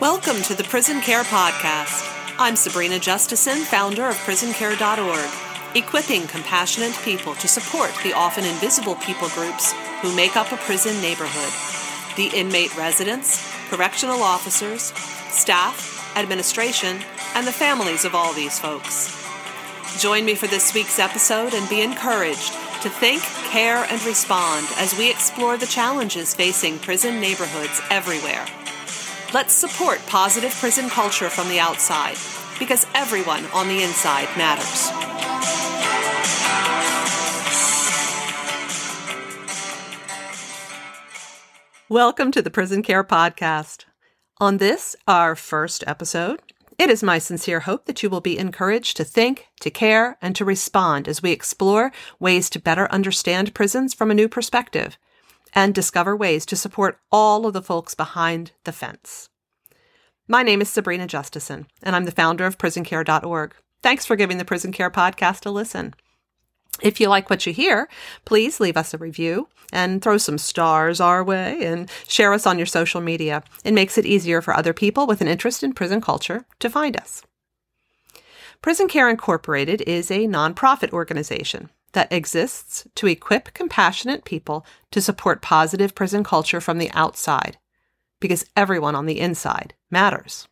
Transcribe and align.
Welcome 0.00 0.42
to 0.42 0.54
the 0.54 0.62
Prison 0.62 1.00
Care 1.00 1.24
Podcast. 1.24 2.06
I'm 2.38 2.54
Sabrina 2.54 3.00
Justison, 3.00 3.64
founder 3.64 4.06
of 4.06 4.14
prisoncare.org, 4.18 5.76
equipping 5.76 6.28
compassionate 6.28 6.96
people 7.02 7.34
to 7.34 7.48
support 7.48 7.90
the 8.04 8.12
often 8.12 8.44
invisible 8.44 8.94
people 8.94 9.28
groups 9.30 9.72
who 10.00 10.14
make 10.14 10.36
up 10.36 10.52
a 10.52 10.56
prison 10.58 11.02
neighborhood 11.02 11.52
the 12.14 12.30
inmate 12.32 12.76
residents, 12.76 13.44
correctional 13.70 14.22
officers, 14.22 14.92
staff, 15.32 16.16
administration, 16.16 17.00
and 17.34 17.44
the 17.44 17.50
families 17.50 18.04
of 18.04 18.14
all 18.14 18.32
these 18.32 18.56
folks. 18.56 19.12
Join 19.98 20.24
me 20.24 20.36
for 20.36 20.46
this 20.46 20.72
week's 20.74 21.00
episode 21.00 21.54
and 21.54 21.68
be 21.68 21.80
encouraged 21.80 22.52
to 22.82 22.88
think, 22.88 23.20
care, 23.50 23.84
and 23.90 24.00
respond 24.04 24.64
as 24.76 24.96
we 24.96 25.10
explore 25.10 25.56
the 25.56 25.66
challenges 25.66 26.36
facing 26.36 26.78
prison 26.78 27.20
neighborhoods 27.20 27.80
everywhere. 27.90 28.46
Let's 29.34 29.52
support 29.52 30.00
positive 30.06 30.52
prison 30.52 30.88
culture 30.88 31.28
from 31.28 31.50
the 31.50 31.60
outside 31.60 32.16
because 32.58 32.86
everyone 32.94 33.44
on 33.52 33.68
the 33.68 33.82
inside 33.82 34.26
matters. 34.38 34.88
Welcome 41.90 42.32
to 42.32 42.40
the 42.40 42.48
Prison 42.48 42.82
Care 42.82 43.04
Podcast. 43.04 43.84
On 44.38 44.56
this, 44.56 44.96
our 45.06 45.36
first 45.36 45.84
episode, 45.86 46.40
it 46.78 46.88
is 46.88 47.02
my 47.02 47.18
sincere 47.18 47.60
hope 47.60 47.84
that 47.84 48.02
you 48.02 48.08
will 48.08 48.22
be 48.22 48.38
encouraged 48.38 48.96
to 48.96 49.04
think, 49.04 49.48
to 49.60 49.70
care, 49.70 50.16
and 50.22 50.34
to 50.36 50.44
respond 50.46 51.06
as 51.06 51.22
we 51.22 51.32
explore 51.32 51.92
ways 52.18 52.48
to 52.48 52.58
better 52.58 52.90
understand 52.90 53.52
prisons 53.52 53.92
from 53.92 54.10
a 54.10 54.14
new 54.14 54.26
perspective 54.26 54.96
and 55.54 55.74
discover 55.74 56.16
ways 56.16 56.46
to 56.46 56.56
support 56.56 57.00
all 57.10 57.46
of 57.46 57.52
the 57.52 57.62
folks 57.62 57.94
behind 57.94 58.52
the 58.64 58.72
fence. 58.72 59.28
My 60.26 60.42
name 60.42 60.60
is 60.60 60.68
Sabrina 60.68 61.06
Justison, 61.06 61.66
and 61.82 61.96
I'm 61.96 62.04
the 62.04 62.10
founder 62.10 62.44
of 62.44 62.58
prisoncare.org. 62.58 63.54
Thanks 63.82 64.04
for 64.04 64.16
giving 64.16 64.38
the 64.38 64.44
Prison 64.44 64.72
Care 64.72 64.90
Podcast 64.90 65.46
a 65.46 65.50
listen. 65.50 65.94
If 66.82 67.00
you 67.00 67.08
like 67.08 67.30
what 67.30 67.46
you 67.46 67.52
hear, 67.52 67.88
please 68.24 68.60
leave 68.60 68.76
us 68.76 68.92
a 68.92 68.98
review 68.98 69.48
and 69.72 70.02
throw 70.02 70.18
some 70.18 70.38
stars 70.38 71.00
our 71.00 71.24
way 71.24 71.64
and 71.64 71.90
share 72.06 72.32
us 72.32 72.46
on 72.46 72.58
your 72.58 72.66
social 72.66 73.00
media. 73.00 73.42
It 73.64 73.74
makes 73.74 73.98
it 73.98 74.06
easier 74.06 74.40
for 74.40 74.54
other 74.54 74.72
people 74.72 75.06
with 75.06 75.20
an 75.20 75.28
interest 75.28 75.62
in 75.62 75.72
prison 75.72 76.00
culture 76.00 76.44
to 76.60 76.70
find 76.70 76.96
us. 76.96 77.22
Prison 78.60 78.88
Care 78.88 79.08
Incorporated 79.08 79.82
is 79.82 80.10
a 80.10 80.26
nonprofit 80.26 80.92
organization 80.92 81.70
that 81.92 82.12
exists 82.12 82.86
to 82.94 83.06
equip 83.06 83.54
compassionate 83.54 84.24
people 84.24 84.64
to 84.90 85.00
support 85.00 85.42
positive 85.42 85.94
prison 85.94 86.22
culture 86.22 86.60
from 86.60 86.78
the 86.78 86.90
outside, 86.92 87.58
because 88.20 88.46
everyone 88.56 88.94
on 88.94 89.06
the 89.06 89.20
inside 89.20 89.74
matters. 89.90 90.48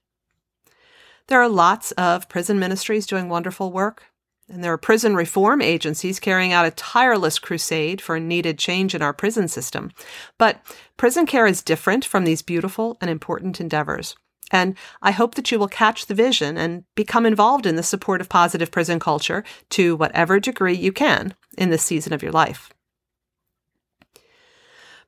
There 1.29 1.41
are 1.41 1.49
lots 1.49 1.93
of 1.93 2.29
prison 2.29 2.59
ministries 2.59 3.07
doing 3.07 3.29
wonderful 3.29 3.73
work, 3.73 4.05
and 4.49 4.63
there 4.63 4.73
are 4.73 4.79
prison 4.79 5.17
reform 5.17 5.61
agencies 5.61 6.21
carrying 6.21 6.53
out 6.53 6.67
a 6.67 6.71
tireless 6.71 7.41
crusade 7.41 8.01
for 8.01 8.21
needed 8.21 8.59
change 8.59 8.95
in 8.95 9.03
our 9.03 9.13
prison 9.13 9.49
system. 9.49 9.91
But 10.39 10.61
prison 10.97 11.27
care 11.27 11.49
is 11.49 11.63
different 11.63 12.05
from 12.05 12.25
these 12.25 12.43
beautiful 12.43 12.97
and 13.01 13.11
important 13.11 13.61
endeavors. 13.61 14.15
And 14.51 14.77
I 15.03 15.11
hope 15.11 15.35
that 15.35 15.51
you 15.51 15.59
will 15.59 15.69
catch 15.69 16.07
the 16.07 16.15
vision 16.15 16.57
and 16.57 16.85
become 16.95 17.27
involved 17.27 17.67
in 17.67 17.77
the 17.77 17.83
support 17.83 18.21
of 18.21 18.29
positive 18.29 18.71
prison 18.71 19.01
culture 19.01 19.43
to 19.71 19.97
whatever 19.97 20.39
degree 20.39 20.75
you 20.75 20.93
can 20.93 21.35
in 21.59 21.71
this 21.71 21.83
season 21.83 22.13
of 22.13 22.23
your 22.23 22.33
life. 22.33 22.73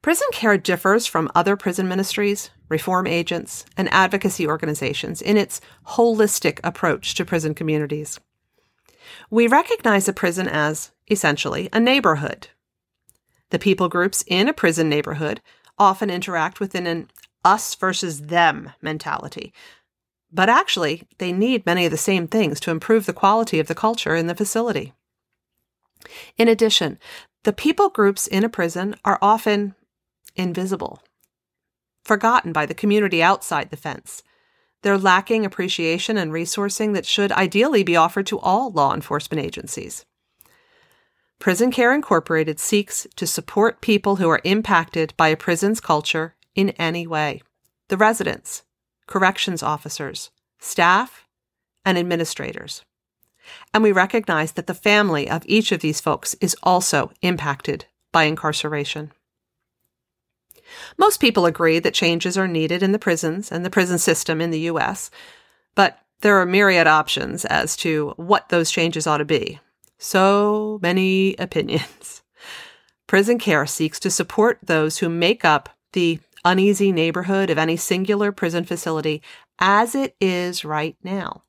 Prison 0.03 0.29
care 0.33 0.57
differs 0.57 1.07
from 1.07 1.31
other 1.35 1.57
prison 1.57 1.89
ministries, 1.89 2.51
reform 2.69 3.07
agents, 3.07 3.65
and 3.77 3.93
advocacy 3.93 4.47
organizations 4.47 5.21
in 5.21 5.37
its 5.37 5.61
holistic 5.87 6.61
approach 6.63 7.15
to 7.15 7.25
prison 7.25 7.55
communities. 7.55 8.21
We 9.31 9.47
recognize 9.47 10.09
a 10.09 10.13
prison 10.13 10.49
as, 10.49 10.93
essentially, 11.11 11.69
a 11.73 11.81
neighborhood. 11.81 12.49
The 13.51 13.59
people 13.59 13.89
groups 13.89 14.23
in 14.27 14.49
a 14.49 14.53
prison 14.53 14.89
neighborhood 14.89 15.41
often 15.79 16.11
interact 16.11 16.61
within 16.61 16.87
an 16.87 17.09
us 17.45 17.75
versus 17.75 18.23
them 18.23 18.73
mentality. 18.83 19.53
But 20.33 20.49
actually, 20.49 21.05
they 21.19 21.33
need 21.33 21.65
many 21.65 21.87
of 21.87 21.91
the 21.91 21.97
same 21.97 22.29
things 22.29 22.61
to 22.61 22.71
improve 22.71 23.07
the 23.07 23.13
quality 23.13 23.59
of 23.59 23.67
the 23.67 23.75
culture 23.75 24.15
in 24.15 24.27
the 24.27 24.35
facility. 24.35 24.93
In 26.37 26.49
addition, 26.49 26.99
the 27.45 27.53
people 27.53 27.89
groups 27.89 28.27
in 28.27 28.45
a 28.45 28.49
prison 28.49 28.95
are 29.05 29.19
often 29.23 29.75
invisible, 30.37 31.03
forgotten 32.05 32.53
by 32.53 32.67
the 32.67 32.75
community 32.75 33.23
outside 33.23 33.71
the 33.71 33.77
fence. 33.77 34.23
They're 34.83 34.99
lacking 34.99 35.45
appreciation 35.45 36.17
and 36.17 36.31
resourcing 36.31 36.95
that 36.95 37.07
should 37.07 37.33
ideally 37.33 37.83
be 37.83 37.97
offered 37.97 38.27
to 38.27 38.39
all 38.39 38.71
law 38.71 38.95
enforcement 38.95 39.45
agencies. 39.45 40.05
Prison 41.39 41.71
Care 41.71 41.95
Incorporated 41.95 42.59
seeks 42.59 43.07
to 43.17 43.27
support 43.27 43.81
people 43.81 44.17
who 44.17 44.29
are 44.29 44.41
impacted 44.45 45.15
by 45.17 45.29
a 45.29 45.37
prison's 45.37 45.81
culture 45.81 46.35
in 46.55 46.71
any 46.71 47.07
way 47.07 47.43
the 47.89 47.97
residents, 47.97 48.63
corrections 49.07 49.63
officers, 49.63 50.31
staff, 50.59 51.27
and 51.85 51.97
administrators. 51.97 52.85
And 53.73 53.83
we 53.83 53.93
recognize 53.93 54.53
that 54.53 54.67
the 54.67 54.75
family 54.75 55.29
of 55.29 55.43
each 55.47 55.73
of 55.73 55.81
these 55.81 56.01
folks 56.01 56.35
is 56.41 56.57
also 56.63 57.11
impacted 57.23 57.87
by 58.13 58.25
incarceration. 58.25 59.13
Most 60.99 61.19
people 61.19 61.47
agree 61.47 61.79
that 61.79 61.95
changes 61.95 62.37
are 62.37 62.49
needed 62.49 62.83
in 62.83 62.93
the 62.93 62.99
prisons 62.99 63.51
and 63.51 63.65
the 63.65 63.71
prison 63.71 63.99
system 63.99 64.41
in 64.41 64.51
the 64.51 64.61
U.S., 64.61 65.11
but 65.75 65.99
there 66.21 66.37
are 66.37 66.47
myriad 66.47 66.87
options 66.87 67.45
as 67.45 67.77
to 67.77 68.13
what 68.17 68.49
those 68.49 68.71
changes 68.71 69.07
ought 69.07 69.19
to 69.19 69.25
be. 69.25 69.61
So 69.99 70.79
many 70.83 71.35
opinions. 71.39 72.23
Prison 73.07 73.39
Care 73.39 73.67
seeks 73.67 73.99
to 74.01 74.11
support 74.11 74.59
those 74.63 74.99
who 74.99 75.09
make 75.09 75.45
up 75.45 75.71
the 75.93 76.21
uneasy 76.45 76.93
neighborhood 76.93 77.51
of 77.51 77.59
any 77.59 77.77
singular 77.77 78.33
prison 78.33 78.65
facility 78.65 79.23
as 79.59 79.95
it 79.95 80.17
is 80.21 80.65
right 80.65 80.97
now, 81.03 81.43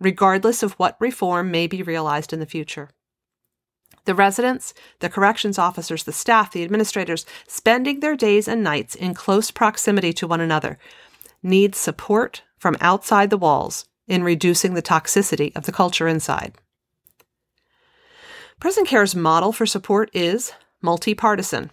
regardless 0.00 0.62
of 0.62 0.72
what 0.74 0.96
reform 1.00 1.50
may 1.50 1.66
be 1.66 1.82
realized 1.82 2.32
in 2.32 2.40
the 2.40 2.46
future. 2.46 2.90
The 4.04 4.14
residents, 4.14 4.74
the 5.00 5.08
corrections 5.08 5.58
officers, 5.58 6.04
the 6.04 6.12
staff, 6.12 6.52
the 6.52 6.62
administrators, 6.62 7.24
spending 7.48 8.00
their 8.00 8.16
days 8.16 8.46
and 8.48 8.62
nights 8.62 8.94
in 8.94 9.14
close 9.14 9.50
proximity 9.50 10.12
to 10.14 10.26
one 10.26 10.40
another, 10.40 10.78
need 11.42 11.74
support 11.74 12.42
from 12.58 12.76
outside 12.80 13.30
the 13.30 13.38
walls 13.38 13.86
in 14.06 14.22
reducing 14.22 14.74
the 14.74 14.82
toxicity 14.82 15.54
of 15.56 15.64
the 15.64 15.72
culture 15.72 16.06
inside. 16.06 16.54
Prison 18.60 18.84
Care's 18.84 19.14
model 19.14 19.52
for 19.52 19.66
support 19.66 20.10
is 20.12 20.52
multi-partisan, 20.82 21.70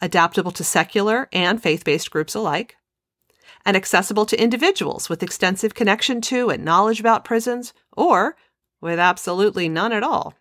adaptable 0.00 0.50
to 0.52 0.64
secular 0.64 1.28
and 1.32 1.62
faith 1.62 1.84
based 1.84 2.10
groups 2.10 2.34
alike, 2.34 2.76
and 3.64 3.76
accessible 3.76 4.26
to 4.26 4.42
individuals 4.42 5.08
with 5.08 5.22
extensive 5.22 5.74
connection 5.74 6.20
to 6.20 6.50
and 6.50 6.64
knowledge 6.64 7.00
about 7.00 7.24
prisons, 7.24 7.72
or 7.96 8.36
with 8.80 8.98
absolutely 8.98 9.68
none 9.68 9.92
at 9.92 10.02
all. 10.02 10.34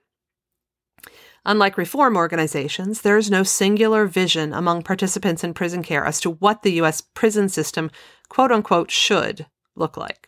Unlike 1.46 1.78
reform 1.78 2.18
organizations, 2.18 3.02
there 3.02 3.18
is 3.18 3.32
no 3.32 3.44
singular 3.44 4.06
vision 4.06 4.54
among 4.54 4.84
participants 4.84 5.44
in 5.44 5.54
prison 5.54 5.84
care 5.84 6.06
as 6.06 6.20
to 6.22 6.32
what 6.32 6.64
the 6.64 6.74
U.S. 6.74 7.02
prison 7.02 7.50
system, 7.50 7.90
quote 8.28 8.52
unquote, 8.52 8.92
should 8.92 9.48
look 9.76 9.98
like. 9.98 10.28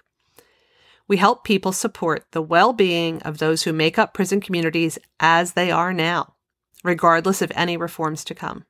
We 1.08 1.18
help 1.18 1.44
people 1.44 1.74
support 1.74 2.26
the 2.32 2.42
well 2.42 2.72
being 2.72 3.22
of 3.24 3.38
those 3.38 3.64
who 3.64 3.74
make 3.74 4.00
up 4.00 4.14
prison 4.14 4.40
communities 4.40 4.98
as 5.20 5.54
they 5.54 5.70
are 5.70 5.92
now, 5.92 6.36
regardless 6.84 7.42
of 7.42 7.52
any 7.54 7.76
reforms 7.76 8.24
to 8.26 8.34
come. 8.34 8.66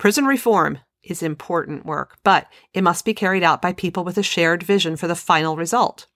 Prison 0.00 0.24
reform 0.24 0.78
is 1.02 1.22
important 1.22 1.84
work, 1.84 2.16
but 2.24 2.46
it 2.72 2.80
must 2.80 3.04
be 3.04 3.12
carried 3.12 3.42
out 3.42 3.60
by 3.60 3.74
people 3.74 4.02
with 4.02 4.16
a 4.16 4.22
shared 4.22 4.62
vision 4.62 4.96
for 4.96 5.06
the 5.06 5.14
final 5.14 5.56
result. 5.56 6.06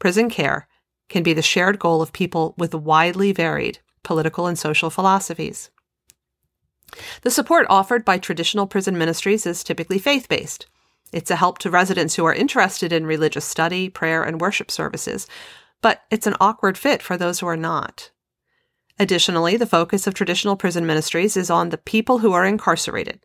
Prison 0.00 0.28
care 0.28 0.66
can 1.08 1.22
be 1.22 1.32
the 1.32 1.40
shared 1.40 1.78
goal 1.78 2.02
of 2.02 2.12
people 2.12 2.56
with 2.58 2.74
widely 2.74 3.30
varied 3.30 3.78
political 4.02 4.48
and 4.48 4.58
social 4.58 4.90
philosophies. 4.90 5.70
The 7.22 7.30
support 7.30 7.68
offered 7.70 8.04
by 8.04 8.18
traditional 8.18 8.66
prison 8.66 8.98
ministries 8.98 9.46
is 9.46 9.62
typically 9.62 10.00
faith 10.00 10.28
based. 10.28 10.66
It's 11.12 11.30
a 11.30 11.36
help 11.36 11.58
to 11.58 11.70
residents 11.70 12.16
who 12.16 12.24
are 12.24 12.34
interested 12.34 12.92
in 12.92 13.06
religious 13.06 13.44
study, 13.44 13.88
prayer, 13.88 14.24
and 14.24 14.40
worship 14.40 14.72
services, 14.72 15.28
but 15.80 16.02
it's 16.10 16.26
an 16.26 16.34
awkward 16.40 16.76
fit 16.76 17.00
for 17.00 17.16
those 17.16 17.38
who 17.38 17.46
are 17.46 17.56
not. 17.56 18.10
Additionally, 18.98 19.56
the 19.56 19.66
focus 19.66 20.06
of 20.06 20.14
traditional 20.14 20.56
prison 20.56 20.86
ministries 20.86 21.36
is 21.36 21.50
on 21.50 21.70
the 21.70 21.78
people 21.78 22.18
who 22.18 22.32
are 22.32 22.44
incarcerated, 22.44 23.20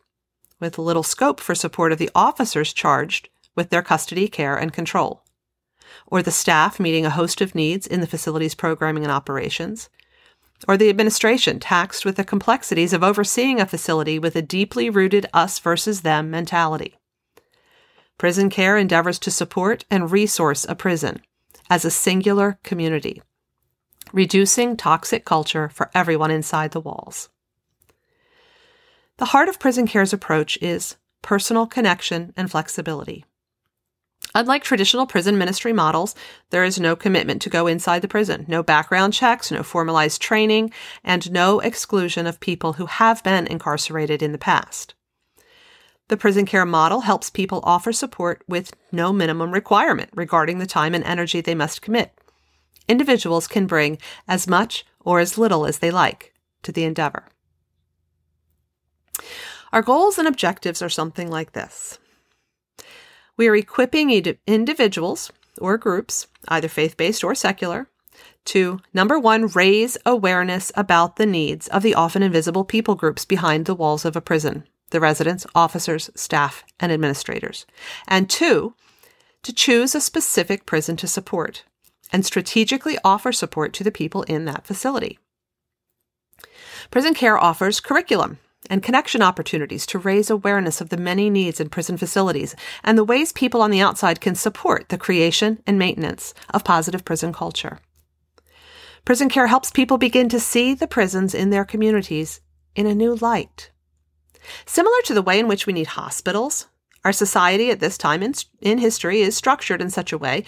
with 0.58 0.78
little 0.78 1.02
scope 1.02 1.38
for 1.38 1.54
support 1.54 1.92
of 1.92 1.98
the 1.98 2.10
officers 2.14 2.72
charged 2.72 3.28
with 3.54 3.70
their 3.70 3.82
custody, 3.82 4.26
care, 4.26 4.56
and 4.56 4.72
control, 4.72 5.22
or 6.06 6.22
the 6.22 6.30
staff 6.30 6.80
meeting 6.80 7.06
a 7.06 7.10
host 7.10 7.40
of 7.40 7.54
needs 7.54 7.86
in 7.86 8.00
the 8.00 8.06
facility's 8.06 8.54
programming 8.54 9.04
and 9.04 9.12
operations, 9.12 9.88
or 10.66 10.76
the 10.76 10.90
administration 10.90 11.60
taxed 11.60 12.04
with 12.04 12.16
the 12.16 12.24
complexities 12.24 12.92
of 12.92 13.02
overseeing 13.04 13.60
a 13.60 13.66
facility 13.66 14.18
with 14.18 14.36
a 14.36 14.42
deeply 14.42 14.90
rooted 14.90 15.26
us 15.32 15.58
versus 15.58 16.02
them 16.02 16.30
mentality. 16.30 16.96
Prison 18.18 18.50
Care 18.50 18.76
endeavors 18.76 19.18
to 19.20 19.30
support 19.30 19.84
and 19.90 20.10
resource 20.10 20.66
a 20.68 20.74
prison 20.74 21.22
as 21.70 21.84
a 21.84 21.90
singular 21.90 22.58
community, 22.62 23.22
reducing 24.12 24.76
toxic 24.76 25.24
culture 25.24 25.68
for 25.68 25.90
everyone 25.94 26.30
inside 26.30 26.72
the 26.72 26.80
walls. 26.80 27.28
The 29.18 29.26
heart 29.26 29.48
of 29.48 29.58
Prison 29.58 29.86
Care's 29.86 30.12
approach 30.12 30.58
is 30.62 30.96
personal 31.22 31.66
connection 31.66 32.32
and 32.36 32.50
flexibility. 32.50 33.24
Unlike 34.34 34.62
traditional 34.62 35.06
prison 35.06 35.36
ministry 35.38 35.72
models, 35.72 36.14
there 36.50 36.62
is 36.62 36.78
no 36.78 36.94
commitment 36.94 37.42
to 37.42 37.50
go 37.50 37.66
inside 37.66 38.00
the 38.00 38.08
prison, 38.08 38.44
no 38.48 38.62
background 38.62 39.12
checks, 39.12 39.50
no 39.50 39.62
formalized 39.62 40.22
training, 40.22 40.72
and 41.02 41.32
no 41.32 41.58
exclusion 41.60 42.26
of 42.26 42.38
people 42.38 42.74
who 42.74 42.86
have 42.86 43.24
been 43.24 43.46
incarcerated 43.46 44.22
in 44.22 44.32
the 44.32 44.38
past. 44.38 44.94
The 46.08 46.16
prison 46.16 46.44
care 46.46 46.66
model 46.66 47.02
helps 47.02 47.30
people 47.30 47.60
offer 47.62 47.92
support 47.92 48.42
with 48.48 48.72
no 48.92 49.12
minimum 49.12 49.52
requirement 49.52 50.10
regarding 50.14 50.58
the 50.58 50.66
time 50.66 50.94
and 50.94 51.04
energy 51.04 51.40
they 51.40 51.54
must 51.54 51.82
commit. 51.82 52.12
Individuals 52.90 53.46
can 53.46 53.68
bring 53.68 53.98
as 54.26 54.48
much 54.48 54.84
or 54.98 55.20
as 55.20 55.38
little 55.38 55.64
as 55.64 55.78
they 55.78 55.92
like 55.92 56.34
to 56.64 56.72
the 56.72 56.82
endeavor. 56.82 57.28
Our 59.72 59.80
goals 59.80 60.18
and 60.18 60.26
objectives 60.26 60.82
are 60.82 60.88
something 60.88 61.30
like 61.30 61.52
this. 61.52 62.00
We 63.36 63.46
are 63.46 63.54
equipping 63.54 64.10
individuals 64.44 65.30
or 65.60 65.78
groups, 65.78 66.26
either 66.48 66.66
faith 66.66 66.96
based 66.96 67.22
or 67.22 67.36
secular, 67.36 67.86
to 68.46 68.80
number 68.92 69.20
one, 69.20 69.46
raise 69.46 69.96
awareness 70.04 70.72
about 70.74 71.14
the 71.14 71.26
needs 71.26 71.68
of 71.68 71.84
the 71.84 71.94
often 71.94 72.24
invisible 72.24 72.64
people 72.64 72.96
groups 72.96 73.24
behind 73.24 73.66
the 73.66 73.74
walls 73.76 74.04
of 74.04 74.16
a 74.16 74.20
prison 74.20 74.64
the 74.90 74.98
residents, 74.98 75.46
officers, 75.54 76.10
staff, 76.16 76.64
and 76.80 76.90
administrators. 76.90 77.64
And 78.08 78.28
two, 78.28 78.74
to 79.44 79.52
choose 79.52 79.94
a 79.94 80.00
specific 80.00 80.66
prison 80.66 80.96
to 80.96 81.06
support 81.06 81.62
and 82.12 82.24
strategically 82.24 82.98
offer 83.04 83.32
support 83.32 83.72
to 83.74 83.84
the 83.84 83.90
people 83.90 84.22
in 84.24 84.44
that 84.44 84.66
facility. 84.66 85.18
Prison 86.90 87.14
Care 87.14 87.38
offers 87.38 87.80
curriculum 87.80 88.38
and 88.68 88.82
connection 88.82 89.22
opportunities 89.22 89.86
to 89.86 89.98
raise 89.98 90.30
awareness 90.30 90.80
of 90.80 90.90
the 90.90 90.96
many 90.96 91.30
needs 91.30 91.60
in 91.60 91.68
prison 91.68 91.96
facilities 91.96 92.54
and 92.84 92.96
the 92.96 93.04
ways 93.04 93.32
people 93.32 93.62
on 93.62 93.70
the 93.70 93.80
outside 93.80 94.20
can 94.20 94.34
support 94.34 94.88
the 94.88 94.98
creation 94.98 95.62
and 95.66 95.78
maintenance 95.78 96.34
of 96.52 96.64
positive 96.64 97.04
prison 97.04 97.32
culture. 97.32 97.78
Prison 99.04 99.28
Care 99.28 99.46
helps 99.46 99.70
people 99.70 99.98
begin 99.98 100.28
to 100.28 100.38
see 100.38 100.74
the 100.74 100.86
prisons 100.86 101.34
in 101.34 101.50
their 101.50 101.64
communities 101.64 102.40
in 102.74 102.86
a 102.86 102.94
new 102.94 103.14
light. 103.16 103.70
Similar 104.66 105.00
to 105.04 105.14
the 105.14 105.22
way 105.22 105.38
in 105.38 105.48
which 105.48 105.66
we 105.66 105.72
need 105.72 105.88
hospitals, 105.88 106.66
our 107.04 107.12
society 107.12 107.70
at 107.70 107.80
this 107.80 107.96
time 107.96 108.22
in, 108.22 108.34
in 108.60 108.78
history 108.78 109.22
is 109.22 109.36
structured 109.36 109.80
in 109.80 109.90
such 109.90 110.12
a 110.12 110.18
way 110.18 110.44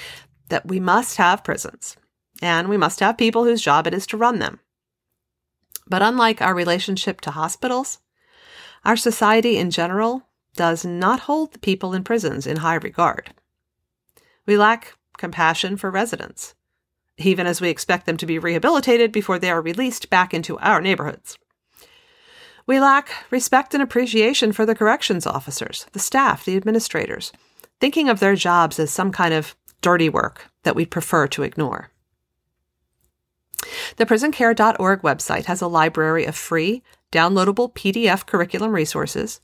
that 0.52 0.68
we 0.68 0.78
must 0.78 1.16
have 1.16 1.42
prisons, 1.42 1.96
and 2.42 2.68
we 2.68 2.76
must 2.76 3.00
have 3.00 3.16
people 3.16 3.44
whose 3.44 3.62
job 3.62 3.86
it 3.86 3.94
is 3.94 4.06
to 4.06 4.18
run 4.18 4.38
them. 4.38 4.60
But 5.88 6.02
unlike 6.02 6.42
our 6.42 6.54
relationship 6.54 7.22
to 7.22 7.30
hospitals, 7.30 8.00
our 8.84 8.96
society 8.96 9.56
in 9.56 9.70
general 9.70 10.28
does 10.54 10.84
not 10.84 11.20
hold 11.20 11.54
the 11.54 11.58
people 11.58 11.94
in 11.94 12.04
prisons 12.04 12.46
in 12.46 12.58
high 12.58 12.74
regard. 12.74 13.32
We 14.44 14.58
lack 14.58 14.98
compassion 15.16 15.78
for 15.78 15.90
residents, 15.90 16.54
even 17.16 17.46
as 17.46 17.62
we 17.62 17.70
expect 17.70 18.04
them 18.04 18.18
to 18.18 18.26
be 18.26 18.38
rehabilitated 18.38 19.10
before 19.10 19.38
they 19.38 19.50
are 19.50 19.62
released 19.62 20.10
back 20.10 20.34
into 20.34 20.58
our 20.58 20.82
neighborhoods. 20.82 21.38
We 22.66 22.78
lack 22.78 23.10
respect 23.30 23.72
and 23.72 23.82
appreciation 23.82 24.52
for 24.52 24.66
the 24.66 24.74
corrections 24.74 25.26
officers, 25.26 25.86
the 25.92 25.98
staff, 25.98 26.44
the 26.44 26.58
administrators, 26.58 27.32
thinking 27.80 28.10
of 28.10 28.20
their 28.20 28.36
jobs 28.36 28.78
as 28.78 28.90
some 28.90 29.12
kind 29.12 29.32
of 29.32 29.56
dirty 29.82 30.08
work 30.08 30.50
that 30.62 30.74
we 30.74 30.86
prefer 30.86 31.26
to 31.28 31.42
ignore. 31.42 31.90
The 33.96 34.06
prisoncare.org 34.06 35.02
website 35.02 35.44
has 35.44 35.60
a 35.60 35.66
library 35.66 36.24
of 36.24 36.34
free, 36.34 36.82
downloadable 37.12 37.72
PDF 37.74 38.24
curriculum 38.26 38.72
resources 38.72 39.40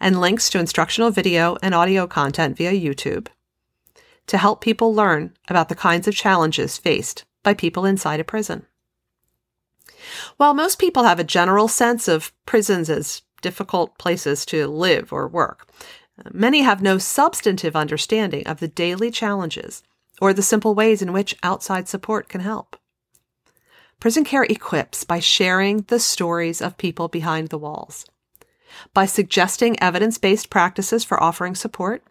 and 0.00 0.20
links 0.20 0.48
to 0.50 0.58
instructional 0.58 1.10
video 1.10 1.56
and 1.62 1.74
audio 1.74 2.06
content 2.06 2.56
via 2.56 2.72
YouTube 2.72 3.28
to 4.26 4.38
help 4.38 4.60
people 4.60 4.94
learn 4.94 5.34
about 5.48 5.68
the 5.68 5.74
kinds 5.74 6.06
of 6.06 6.14
challenges 6.14 6.78
faced 6.78 7.24
by 7.42 7.52
people 7.54 7.84
inside 7.84 8.20
a 8.20 8.24
prison. 8.24 8.66
While 10.36 10.54
most 10.54 10.78
people 10.78 11.04
have 11.04 11.18
a 11.18 11.24
general 11.24 11.68
sense 11.68 12.08
of 12.08 12.32
prisons 12.46 12.88
as 12.88 13.22
difficult 13.42 13.98
places 13.98 14.46
to 14.46 14.66
live 14.66 15.12
or 15.12 15.26
work, 15.26 15.66
many 16.32 16.62
have 16.62 16.82
no 16.82 16.98
substantive 16.98 17.76
understanding 17.76 18.46
of 18.46 18.60
the 18.60 18.68
daily 18.68 19.10
challenges 19.10 19.82
or 20.20 20.32
the 20.32 20.42
simple 20.42 20.74
ways 20.74 21.02
in 21.02 21.12
which 21.12 21.36
outside 21.42 21.88
support 21.88 22.28
can 22.28 22.40
help. 22.40 22.76
Prison 24.00 24.24
Care 24.24 24.44
equips 24.44 25.04
by 25.04 25.20
sharing 25.20 25.82
the 25.88 26.00
stories 26.00 26.62
of 26.62 26.78
people 26.78 27.08
behind 27.08 27.48
the 27.48 27.58
walls, 27.58 28.06
by 28.94 29.04
suggesting 29.04 29.80
evidence 29.80 30.16
based 30.16 30.48
practices 30.48 31.04
for 31.04 31.22
offering 31.22 31.54
support, 31.54 32.02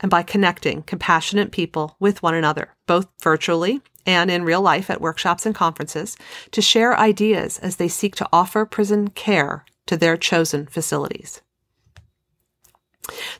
and 0.00 0.10
by 0.10 0.22
connecting 0.22 0.82
compassionate 0.82 1.52
people 1.52 1.96
with 2.00 2.22
one 2.22 2.34
another, 2.34 2.74
both 2.86 3.06
virtually 3.22 3.80
and 4.04 4.30
in 4.30 4.44
real 4.44 4.60
life 4.60 4.90
at 4.90 5.00
workshops 5.00 5.46
and 5.46 5.54
conferences 5.54 6.16
to 6.50 6.60
share 6.60 6.98
ideas 6.98 7.58
as 7.60 7.76
they 7.76 7.88
seek 7.88 8.16
to 8.16 8.28
offer 8.32 8.66
prison 8.66 9.08
care 9.08 9.64
to 9.86 9.96
their 9.96 10.16
chosen 10.16 10.66
facilities. 10.66 11.40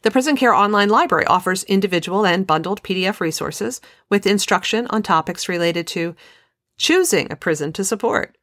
The 0.03 0.11
Prison 0.11 0.37
Care 0.37 0.55
Online 0.55 0.89
Library 0.89 1.25
offers 1.27 1.65
individual 1.65 2.27
and 2.27 2.47
bundled 2.47 2.83
PDF 2.83 3.21
resources 3.21 3.81
with 4.11 4.27
instruction 4.27 4.87
on 4.89 5.03
topics 5.03 5.49
related 5.49 5.87
to 5.89 6.15
choosing 6.77 7.31
a 7.31 7.37
prison 7.37 7.73
to 7.73 7.85
support, 7.85 8.37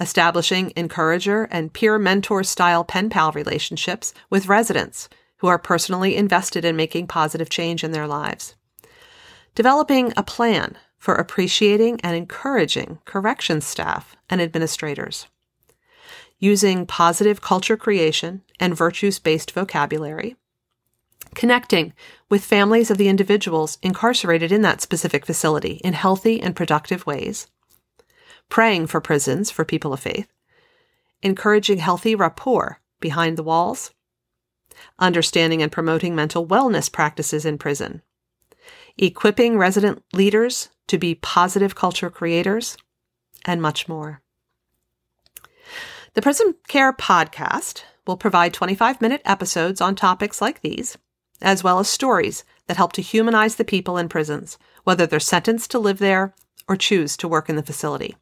establishing 0.00 0.72
encourager 0.76 1.44
and 1.44 1.72
peer 1.72 1.98
mentor 1.98 2.42
style 2.42 2.84
pen 2.84 3.10
pal 3.10 3.32
relationships 3.32 4.12
with 4.30 4.48
residents 4.48 5.08
who 5.38 5.46
are 5.46 5.58
personally 5.58 6.16
invested 6.16 6.64
in 6.64 6.76
making 6.76 7.06
positive 7.06 7.48
change 7.50 7.84
in 7.84 7.92
their 7.92 8.06
lives, 8.06 8.54
developing 9.54 10.12
a 10.16 10.22
plan 10.22 10.76
for 10.98 11.14
appreciating 11.14 12.00
and 12.02 12.16
encouraging 12.16 12.98
corrections 13.04 13.66
staff 13.66 14.16
and 14.28 14.40
administrators. 14.40 15.26
Using 16.38 16.84
positive 16.86 17.40
culture 17.40 17.76
creation 17.76 18.42
and 18.58 18.76
virtues 18.76 19.18
based 19.18 19.52
vocabulary. 19.52 20.36
Connecting 21.36 21.92
with 22.28 22.44
families 22.44 22.90
of 22.90 22.98
the 22.98 23.06
individuals 23.06 23.78
incarcerated 23.80 24.50
in 24.50 24.62
that 24.62 24.80
specific 24.80 25.24
facility 25.24 25.80
in 25.84 25.92
healthy 25.92 26.42
and 26.42 26.56
productive 26.56 27.06
ways. 27.06 27.46
Praying 28.48 28.88
for 28.88 29.00
prisons 29.00 29.52
for 29.52 29.64
people 29.64 29.92
of 29.92 30.00
faith. 30.00 30.26
Encouraging 31.22 31.78
healthy 31.78 32.16
rapport 32.16 32.80
behind 32.98 33.38
the 33.38 33.44
walls. 33.44 33.92
Understanding 34.98 35.62
and 35.62 35.70
promoting 35.70 36.16
mental 36.16 36.44
wellness 36.44 36.90
practices 36.90 37.44
in 37.44 37.56
prison 37.56 38.02
equipping 38.98 39.58
resident 39.58 40.02
leaders 40.12 40.70
to 40.86 40.98
be 40.98 41.14
positive 41.14 41.74
culture 41.74 42.10
creators, 42.10 42.76
and 43.44 43.60
much 43.60 43.88
more. 43.88 44.22
The 46.14 46.22
Prison 46.22 46.54
Care 46.68 46.92
Podcast 46.92 47.82
will 48.06 48.16
provide 48.16 48.54
25 48.54 49.00
minute 49.00 49.20
episodes 49.24 49.80
on 49.80 49.94
topics 49.94 50.40
like 50.40 50.60
these, 50.62 50.96
as 51.40 51.62
well 51.62 51.78
as 51.78 51.88
stories 51.88 52.44
that 52.66 52.76
help 52.76 52.92
to 52.92 53.02
humanize 53.02 53.56
the 53.56 53.64
people 53.64 53.98
in 53.98 54.08
prisons, 54.08 54.58
whether 54.84 55.06
they're 55.06 55.20
sentenced 55.20 55.70
to 55.70 55.78
live 55.78 55.98
there 55.98 56.34
or 56.68 56.76
choose 56.76 57.16
to 57.16 57.28
work 57.28 57.48
in 57.48 57.56
the 57.56 57.62
facility. 57.62 58.16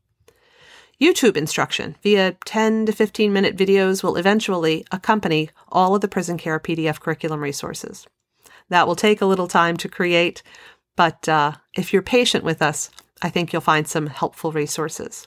YouTube 1.00 1.37
instruction 1.37 1.97
via 2.02 2.37
10 2.44 2.87
to 2.87 2.92
15 2.92 3.33
minute 3.33 3.56
videos 3.56 4.02
will 4.02 4.16
eventually 4.16 4.85
accompany 4.92 5.50
all 5.68 5.94
of 5.94 6.00
the 6.00 6.09
prison 6.09 6.38
care 6.38 6.61
PDF 6.61 7.00
curriculum 7.00 7.40
resources. 7.40 8.06
That 8.68 8.87
will 8.87 8.97
take 8.97 9.21
a 9.21 9.26
little 9.26 9.49
time 9.49 9.76
to 9.78 9.88
create, 9.88 10.42
but 10.97 11.28
uh, 11.28 11.52
if 11.76 11.92
you're 11.92 12.02
patient 12.02 12.44
with 12.44 12.62
us, 12.62 12.90
I 13.23 13.28
think 13.28 13.52
you'll 13.52 13.62
find 13.62 13.88
some 13.88 14.06
helpful 14.06 14.52
resources. 14.52 15.26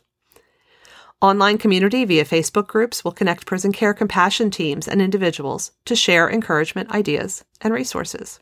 Online 1.20 1.58
community 1.58 2.06
via 2.06 2.24
Facebook 2.24 2.68
groups 2.68 3.04
will 3.04 3.12
connect 3.12 3.48
prison 3.48 3.72
care 3.72 3.96
compassion 3.96 4.52
teams 4.52 4.88
and 4.88 5.02
individuals 5.02 5.72
to 5.86 5.96
share 5.96 6.30
encouragement 6.30 6.92
ideas 6.92 7.44
and 7.60 7.74
resources. 7.74 8.40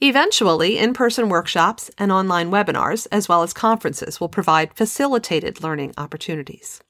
Eventually, 0.00 0.78
in 0.78 0.94
person 0.94 1.28
workshops 1.28 1.90
and 1.98 2.12
online 2.12 2.52
webinars, 2.52 3.08
as 3.10 3.28
well 3.28 3.42
as 3.42 3.52
conferences, 3.52 4.20
will 4.20 4.28
provide 4.28 4.74
facilitated 4.74 5.60
learning 5.60 5.92
opportunities. 5.98 6.80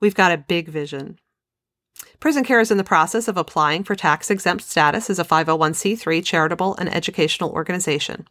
We've 0.00 0.14
got 0.14 0.32
a 0.32 0.38
big 0.38 0.70
vision 0.70 1.18
Prison 2.18 2.44
Care 2.44 2.60
is 2.60 2.70
in 2.70 2.78
the 2.78 2.84
process 2.84 3.28
of 3.28 3.36
applying 3.36 3.84
for 3.84 3.94
tax 3.94 4.30
exempt 4.30 4.64
status 4.64 5.10
as 5.10 5.18
a 5.18 5.24
501c3 5.24 6.24
charitable 6.24 6.76
and 6.76 6.88
educational 6.88 7.50
organization, 7.50 8.26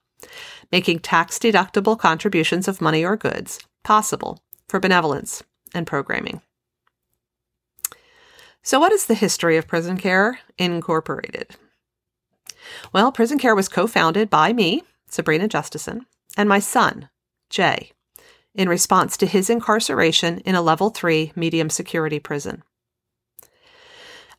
making 0.72 1.00
tax 1.00 1.38
deductible 1.38 2.00
contributions 2.00 2.68
of 2.68 2.82
money 2.82 3.06
or 3.06 3.16
goods 3.16 3.60
possible 3.84 4.40
for 4.72 4.80
benevolence 4.80 5.44
and 5.74 5.86
programming. 5.86 6.42
So, 8.64 8.80
what 8.80 8.94
is 8.94 9.06
the 9.06 9.16
history 9.16 9.58
of 9.58 9.68
Prison 9.68 9.98
Care 9.98 10.40
Incorporated? 10.58 11.58
Well, 12.94 13.12
Prison 13.12 13.38
Care 13.38 13.54
was 13.54 13.68
co 13.68 13.86
founded 13.86 14.30
by 14.30 14.54
me, 14.54 14.84
Sabrina 15.10 15.50
Justison, 15.50 16.06
and 16.38 16.48
my 16.48 16.60
son, 16.60 17.10
Jay, 17.50 17.92
in 18.56 18.70
response 18.70 19.18
to 19.18 19.26
his 19.26 19.50
incarceration 19.50 20.40
in 20.40 20.56
a 20.56 20.62
level 20.62 20.90
three 20.90 21.34
medium 21.36 21.70
security 21.70 22.20
prison. 22.20 22.64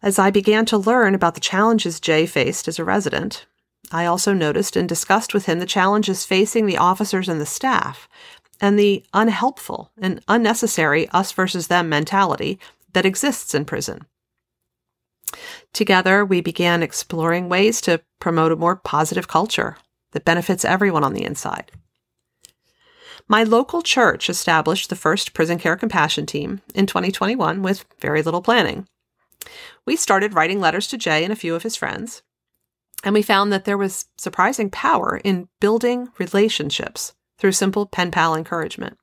As 0.01 0.19
I 0.19 0.31
began 0.31 0.65
to 0.67 0.79
learn 0.79 1.15
about 1.15 1.35
the 1.35 1.41
challenges 1.41 2.01
Jay 2.01 2.25
faced 2.25 2.69
as 2.69 2.79
a 2.79 2.85
resident, 2.85 3.45
I 3.91 4.07
also 4.07 4.33
noticed 4.33 4.77
and 4.77 4.89
discussed 4.89 5.35
with 5.35 5.45
him 5.45 5.59
the 5.59 5.67
challenges 5.67 6.25
facing 6.25 6.65
the 6.65 6.79
officers 6.79 7.29
and 7.29 7.41
the 7.41 7.47
staff, 7.47 8.09
and 8.63 8.79
the 8.79 9.05
unhelpful 9.13 9.91
and 10.01 10.23
unnecessary 10.29 11.09
us 11.09 11.33
versus 11.33 11.67
them 11.67 11.89
mentality 11.89 12.61
that 12.93 13.05
exists 13.05 13.55
in 13.55 13.65
prison. 13.65 14.07
Together, 15.73 16.25
we 16.25 16.41
began 16.41 16.83
exploring 16.83 17.49
ways 17.49 17.81
to 17.81 18.01
promote 18.21 18.53
a 18.53 18.57
more 18.57 18.77
positive 18.77 19.27
culture 19.27 19.77
that 20.13 20.25
benefits 20.25 20.65
everyone 20.65 21.03
on 21.03 21.13
the 21.13 21.25
inside. 21.25 21.73
My 23.27 23.43
local 23.43 23.83
church 23.83 24.31
established 24.31 24.91
the 24.91 24.97
first 24.97 25.33
prison 25.33 25.59
care 25.59 25.77
compassion 25.77 26.27
team 26.27 26.61
in 26.75 26.87
2021 26.87 27.63
with 27.63 27.85
very 28.01 28.23
little 28.23 28.43
planning. 28.43 28.87
We 29.87 29.97
started 29.97 30.35
writing 30.35 30.61
letters 30.61 30.87
to 30.89 30.99
Jay 30.99 31.25
and 31.25 31.33
a 31.33 31.37
few 31.37 31.55
of 31.55 31.63
his 31.63 31.75
friends, 31.75 32.23
and 33.03 33.15
we 33.15 33.23
found 33.23 33.53
that 33.53 33.65
there 33.65 33.79
was 33.79 34.07
surprising 34.17 34.71
power 34.71 35.21
in 35.25 35.49
building 35.61 36.11
relationships 36.19 37.15
through 37.43 37.51
simple 37.51 37.87
pen 37.87 38.13
pal 38.13 38.37
encouragement. 38.37 38.97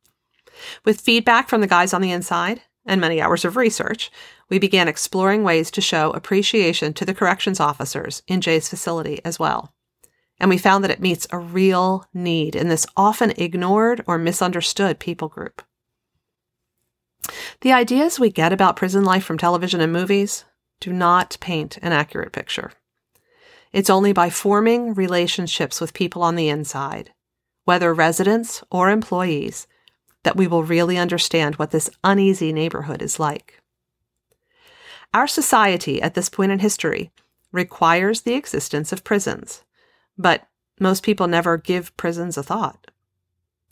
With 0.85 1.01
feedback 1.01 1.49
from 1.49 1.59
the 1.59 1.67
guys 1.67 1.93
on 1.93 1.99
the 1.99 2.13
inside 2.13 2.61
and 2.85 3.01
many 3.01 3.21
hours 3.21 3.43
of 3.43 3.57
research, 3.57 4.09
we 4.49 4.57
began 4.57 4.87
exploring 4.87 5.43
ways 5.43 5.69
to 5.71 5.81
show 5.81 6.11
appreciation 6.11 6.93
to 6.93 7.03
the 7.03 7.13
corrections 7.13 7.59
officers 7.59 8.23
in 8.27 8.39
Jay's 8.39 8.69
facility 8.69 9.19
as 9.25 9.39
well. 9.39 9.73
And 10.39 10.49
we 10.49 10.57
found 10.57 10.85
that 10.85 10.91
it 10.91 11.01
meets 11.01 11.27
a 11.31 11.37
real 11.37 12.05
need 12.13 12.55
in 12.55 12.69
this 12.69 12.87
often 12.95 13.31
ignored 13.31 14.05
or 14.07 14.17
misunderstood 14.17 14.99
people 14.99 15.27
group. 15.27 15.61
The 17.59 17.73
ideas 17.73 18.21
we 18.21 18.29
get 18.29 18.53
about 18.53 18.77
prison 18.77 19.03
life 19.03 19.25
from 19.25 19.37
television 19.37 19.81
and 19.81 19.91
movies 19.91 20.45
do 20.79 20.93
not 20.93 21.35
paint 21.41 21.77
an 21.81 21.91
accurate 21.91 22.31
picture. 22.31 22.71
It's 23.73 23.89
only 23.89 24.13
by 24.13 24.29
forming 24.29 24.93
relationships 24.93 25.81
with 25.81 25.93
people 25.93 26.23
on 26.23 26.37
the 26.37 26.47
inside, 26.47 27.11
whether 27.69 27.93
residents 27.93 28.63
or 28.71 28.89
employees, 28.89 29.67
that 30.23 30.35
we 30.35 30.47
will 30.47 30.63
really 30.63 30.97
understand 30.97 31.53
what 31.57 31.69
this 31.69 31.87
uneasy 32.03 32.51
neighborhood 32.51 32.99
is 32.99 33.19
like. 33.19 33.61
Our 35.13 35.27
society 35.27 36.01
at 36.01 36.15
this 36.15 36.29
point 36.29 36.51
in 36.51 36.57
history 36.57 37.11
requires 37.51 38.21
the 38.21 38.33
existence 38.33 38.91
of 38.91 39.03
prisons, 39.03 39.63
but 40.17 40.47
most 40.79 41.03
people 41.03 41.27
never 41.27 41.57
give 41.57 41.95
prisons 41.95 42.39
a 42.39 42.41
thought. 42.41 42.89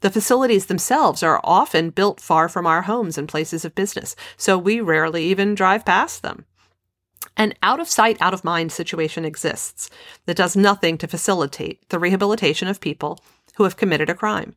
The 0.01 0.11
facilities 0.11 0.67
themselves 0.67 1.23
are 1.23 1.41
often 1.43 1.89
built 1.89 2.21
far 2.21 2.47
from 2.47 2.67
our 2.67 2.83
homes 2.83 3.17
and 3.17 3.27
places 3.27 3.65
of 3.65 3.73
business, 3.73 4.15
so 4.37 4.59
we 4.59 4.79
rarely 4.79 5.23
even 5.23 5.55
drive 5.55 5.85
past 5.85 6.21
them. 6.21 6.45
An 7.35 7.55
out 7.63 7.79
of 7.79 7.89
sight, 7.89 8.17
out 8.21 8.35
of 8.35 8.43
mind 8.43 8.71
situation 8.71 9.25
exists 9.25 9.89
that 10.27 10.37
does 10.37 10.55
nothing 10.55 10.99
to 10.99 11.07
facilitate 11.07 11.89
the 11.89 11.97
rehabilitation 11.97 12.67
of 12.67 12.79
people 12.79 13.19
who 13.57 13.63
have 13.63 13.77
committed 13.77 14.09
a 14.09 14.15
crime, 14.15 14.55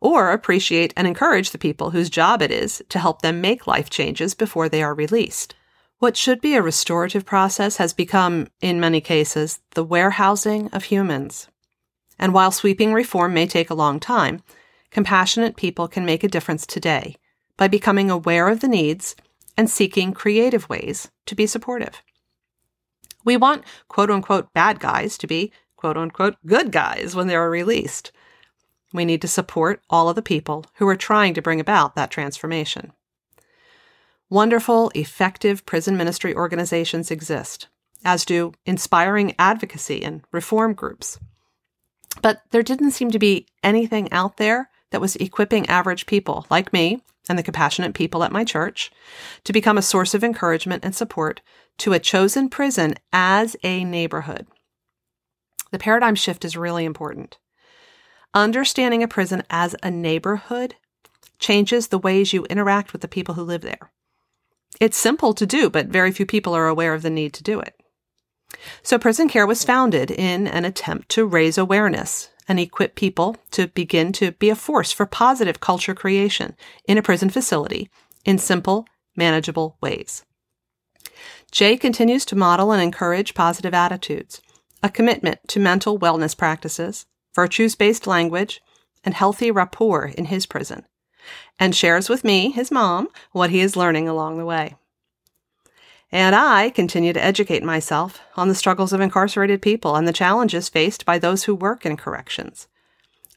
or 0.00 0.30
appreciate 0.30 0.92
and 0.96 1.06
encourage 1.06 1.50
the 1.50 1.58
people 1.58 1.90
whose 1.90 2.08
job 2.08 2.40
it 2.42 2.50
is 2.50 2.82
to 2.88 2.98
help 2.98 3.22
them 3.22 3.40
make 3.40 3.66
life 3.66 3.90
changes 3.90 4.34
before 4.34 4.68
they 4.68 4.82
are 4.82 4.94
released. 4.94 5.54
What 5.98 6.16
should 6.16 6.40
be 6.40 6.54
a 6.54 6.62
restorative 6.62 7.26
process 7.26 7.76
has 7.76 7.92
become, 7.92 8.48
in 8.60 8.80
many 8.80 9.00
cases, 9.00 9.60
the 9.74 9.84
warehousing 9.84 10.68
of 10.68 10.84
humans. 10.84 11.48
And 12.18 12.32
while 12.32 12.52
sweeping 12.52 12.92
reform 12.92 13.34
may 13.34 13.46
take 13.46 13.70
a 13.70 13.74
long 13.74 14.00
time, 14.00 14.42
compassionate 14.90 15.56
people 15.56 15.88
can 15.88 16.04
make 16.04 16.24
a 16.24 16.28
difference 16.28 16.66
today 16.66 17.16
by 17.56 17.68
becoming 17.68 18.10
aware 18.10 18.48
of 18.48 18.60
the 18.60 18.68
needs 18.68 19.14
and 19.56 19.68
seeking 19.68 20.12
creative 20.12 20.68
ways 20.68 21.10
to 21.26 21.34
be 21.34 21.46
supportive. 21.46 22.02
We 23.24 23.36
want 23.36 23.64
quote 23.88 24.10
unquote 24.10 24.52
bad 24.54 24.80
guys 24.80 25.18
to 25.18 25.26
be 25.26 25.52
quote 25.80 25.96
unquote 25.96 26.36
good 26.46 26.70
guys 26.70 27.16
when 27.16 27.26
they 27.26 27.34
are 27.34 27.50
released. 27.50 28.12
We 28.92 29.06
need 29.06 29.22
to 29.22 29.28
support 29.28 29.82
all 29.88 30.08
of 30.08 30.16
the 30.16 30.22
people 30.22 30.66
who 30.74 30.86
are 30.88 30.96
trying 30.96 31.32
to 31.34 31.42
bring 31.42 31.58
about 31.58 31.94
that 31.94 32.10
transformation. 32.10 32.92
Wonderful, 34.28 34.92
effective 34.94 35.64
prison 35.64 35.96
ministry 35.96 36.34
organizations 36.34 37.10
exist, 37.10 37.68
as 38.04 38.26
do 38.26 38.52
inspiring 38.66 39.34
advocacy 39.38 40.04
and 40.04 40.22
reform 40.32 40.74
groups. 40.74 41.18
But 42.20 42.42
there 42.50 42.62
didn't 42.62 42.90
seem 42.90 43.10
to 43.12 43.18
be 43.18 43.46
anything 43.64 44.12
out 44.12 44.36
there 44.36 44.68
that 44.90 45.00
was 45.00 45.16
equipping 45.16 45.66
average 45.68 46.04
people 46.04 46.46
like 46.50 46.72
me 46.72 47.02
and 47.28 47.38
the 47.38 47.42
compassionate 47.42 47.94
people 47.94 48.22
at 48.22 48.32
my 48.32 48.44
church 48.44 48.90
to 49.44 49.52
become 49.52 49.78
a 49.78 49.82
source 49.82 50.14
of 50.14 50.22
encouragement 50.22 50.84
and 50.84 50.94
support 50.94 51.40
to 51.78 51.92
a 51.92 51.98
chosen 51.98 52.50
prison 52.50 52.94
as 53.12 53.56
a 53.62 53.84
neighborhood. 53.84 54.46
The 55.70 55.78
paradigm 55.78 56.14
shift 56.14 56.44
is 56.44 56.56
really 56.56 56.84
important. 56.84 57.38
Understanding 58.34 59.02
a 59.02 59.08
prison 59.08 59.42
as 59.50 59.74
a 59.82 59.90
neighborhood 59.90 60.76
changes 61.38 61.88
the 61.88 61.98
ways 61.98 62.32
you 62.32 62.44
interact 62.44 62.92
with 62.92 63.02
the 63.02 63.08
people 63.08 63.34
who 63.34 63.42
live 63.42 63.62
there. 63.62 63.90
It's 64.80 64.96
simple 64.96 65.34
to 65.34 65.46
do, 65.46 65.68
but 65.68 65.86
very 65.86 66.12
few 66.12 66.26
people 66.26 66.54
are 66.54 66.68
aware 66.68 66.94
of 66.94 67.02
the 67.02 67.10
need 67.10 67.32
to 67.34 67.42
do 67.42 67.60
it. 67.60 67.74
So 68.82 68.98
Prison 68.98 69.28
Care 69.28 69.46
was 69.46 69.64
founded 69.64 70.10
in 70.10 70.46
an 70.46 70.64
attempt 70.64 71.08
to 71.10 71.26
raise 71.26 71.56
awareness 71.56 72.30
and 72.48 72.58
equip 72.58 72.94
people 72.94 73.36
to 73.52 73.68
begin 73.68 74.12
to 74.12 74.32
be 74.32 74.50
a 74.50 74.56
force 74.56 74.92
for 74.92 75.06
positive 75.06 75.60
culture 75.60 75.94
creation 75.94 76.56
in 76.84 76.98
a 76.98 77.02
prison 77.02 77.30
facility 77.30 77.88
in 78.24 78.38
simple, 78.38 78.86
manageable 79.16 79.76
ways. 79.80 80.24
Jay 81.52 81.76
continues 81.76 82.24
to 82.26 82.36
model 82.36 82.72
and 82.72 82.82
encourage 82.82 83.34
positive 83.34 83.74
attitudes, 83.74 84.40
a 84.82 84.88
commitment 84.88 85.40
to 85.48 85.60
mental 85.60 85.98
wellness 85.98 86.36
practices, 86.36 87.06
virtues 87.34 87.74
based 87.74 88.06
language, 88.06 88.60
and 89.04 89.14
healthy 89.14 89.50
rapport 89.50 90.06
in 90.06 90.26
his 90.26 90.46
prison, 90.46 90.86
and 91.58 91.74
shares 91.74 92.08
with 92.08 92.24
me, 92.24 92.50
his 92.50 92.70
mom, 92.70 93.08
what 93.32 93.50
he 93.50 93.60
is 93.60 93.76
learning 93.76 94.08
along 94.08 94.38
the 94.38 94.44
way. 94.44 94.76
And 96.12 96.34
I 96.34 96.70
continue 96.70 97.12
to 97.12 97.22
educate 97.22 97.62
myself 97.62 98.20
on 98.36 98.48
the 98.48 98.54
struggles 98.54 98.92
of 98.92 99.00
incarcerated 99.00 99.62
people 99.62 99.94
and 99.94 100.08
the 100.08 100.12
challenges 100.12 100.68
faced 100.68 101.06
by 101.06 101.18
those 101.18 101.44
who 101.44 101.54
work 101.54 101.86
in 101.86 101.96
corrections. 101.96 102.66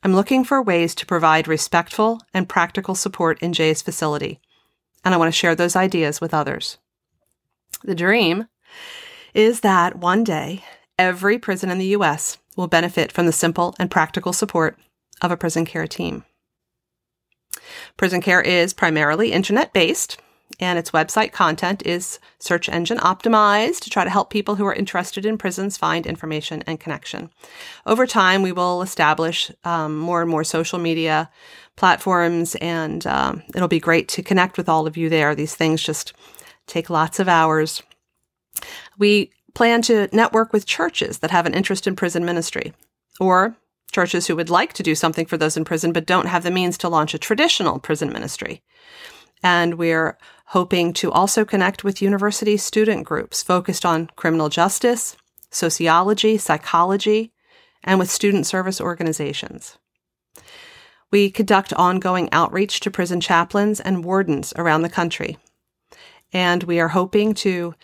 I'm 0.04 0.16
looking 0.16 0.44
for 0.44 0.62
ways 0.62 0.96
to 0.96 1.06
provide 1.06 1.48
respectful 1.48 2.20
and 2.34 2.50
practical 2.50 2.96
support 2.96 3.40
in 3.42 3.54
Jay's 3.54 3.82
facility, 3.82 4.42
and 5.06 5.14
I 5.14 5.18
want 5.18 5.32
to 5.32 5.38
share 5.38 5.56
those 5.56 5.76
ideas 5.76 6.20
with 6.20 6.34
others. 6.34 6.78
The 7.84 7.96
dream 7.96 8.48
is 9.34 9.62
that 9.62 9.98
one 9.98 10.24
day 10.24 10.64
every 10.98 11.40
prison 11.40 11.70
in 11.70 11.78
the 11.78 11.88
U.S. 11.88 12.38
will 12.56 12.68
benefit 12.68 13.12
from 13.12 13.26
the 13.26 13.32
simple 13.32 13.76
and 13.80 13.90
practical 13.90 14.34
support 14.34 14.78
of 15.22 15.32
a 15.32 15.38
prison 15.38 15.66
care 15.66 15.88
team. 15.88 16.26
Prison 17.98 18.22
care 18.22 18.42
is 18.42 18.74
primarily 18.74 19.32
internet 19.32 19.74
based, 19.74 20.20
and 20.60 20.78
its 20.78 20.92
website 20.92 21.32
content 21.32 21.86
is 21.86 22.20
search 22.40 22.70
engine 22.70 22.98
optimized 23.00 23.80
to 23.82 23.90
try 23.90 24.04
to 24.04 24.10
help 24.10 24.30
people 24.30 24.56
who 24.56 24.66
are 24.66 24.74
interested 24.74 25.26
in 25.26 25.38
prisons 25.38 25.78
find 25.78 26.06
information 26.06 26.64
and 26.68 26.80
connection. 26.80 27.30
Over 27.86 28.06
time, 28.06 28.42
we 28.42 28.52
will 28.52 28.82
establish 28.82 29.52
um, 29.64 29.98
more 29.98 30.22
and 30.22 30.30
more 30.30 30.44
social 30.44 30.80
media 30.80 31.30
platforms, 31.76 32.56
and 32.56 33.06
um, 33.08 33.44
it'll 33.56 33.68
be 33.68 33.80
great 33.80 34.08
to 34.10 34.24
connect 34.24 34.58
with 34.58 34.70
all 34.70 34.86
of 34.86 34.98
you 34.98 35.10
there. 35.10 35.34
These 35.34 35.56
things 35.56 35.82
just 35.82 36.14
take 36.68 36.90
lots 36.90 37.20
of 37.20 37.28
hours. 37.28 37.82
We 38.98 39.32
plan 39.56 39.82
to 39.84 40.10
network 40.12 40.54
with 40.54 40.66
churches 40.66 41.20
that 41.20 41.32
have 41.32 41.46
an 41.46 41.54
interest 41.54 41.88
in 41.88 41.96
prison 41.96 42.26
ministry 42.26 42.74
or 43.20 43.56
churches 43.92 44.28
who 44.28 44.36
would 44.36 44.50
like 44.50 44.74
to 44.74 44.84
do 44.84 44.96
something 44.96 45.26
for 45.26 45.38
those 45.38 45.56
in 45.56 45.64
prison 45.64 45.94
but 45.94 46.06
don't 46.06 46.26
have 46.28 46.44
the 46.44 46.52
means 46.52 46.78
to 46.80 46.90
launch 46.90 47.14
a 47.14 47.20
traditional 47.20 47.80
prison 47.80 48.12
ministry. 48.12 48.62
And 49.44 49.76
we're 49.76 50.18
hoping 50.48 50.94
to 50.94 51.12
also 51.12 51.46
connect 51.46 51.84
with 51.84 52.02
university 52.02 52.58
student 52.58 53.06
groups 53.06 53.44
focused 53.44 53.86
on 53.86 54.10
criminal 54.16 54.50
justice, 54.50 55.16
sociology, 55.52 56.38
psychology, 56.38 57.32
and 57.84 58.00
with 58.00 58.10
student 58.10 58.48
service 58.48 58.82
organizations. 58.82 59.78
We 61.12 61.30
conduct 61.30 61.74
ongoing 61.74 62.30
outreach 62.32 62.80
to 62.82 62.92
prison 62.92 63.22
chaplains 63.22 63.80
and 63.80 64.04
wardens 64.04 64.54
around 64.56 64.82
the 64.82 64.90
country. 64.90 65.38
And 66.32 66.64
we 66.64 66.80
are 66.80 66.88
hoping 66.88 67.36
to 67.36 67.76